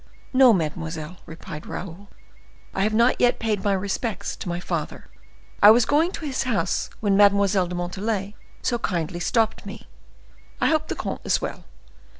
"No, 0.33 0.51
mademoiselle," 0.51 1.17
replied 1.27 1.67
Raoul, 1.67 2.09
"I 2.73 2.81
have 2.81 2.93
not 2.95 3.21
let 3.21 3.37
paid 3.37 3.63
my 3.63 3.73
respects 3.73 4.35
to 4.37 4.49
my 4.49 4.59
father; 4.59 5.07
I 5.61 5.69
was 5.69 5.85
going 5.85 6.11
to 6.13 6.25
his 6.25 6.41
house 6.41 6.89
when 7.01 7.15
Mademoiselle 7.15 7.67
de 7.67 7.75
Montalais 7.75 8.33
so 8.63 8.79
kindly 8.79 9.19
stopped 9.19 9.63
me. 9.63 9.85
I 10.59 10.69
hope 10.69 10.87
the 10.87 10.95
comte 10.95 11.21
is 11.23 11.39
well. 11.39 11.65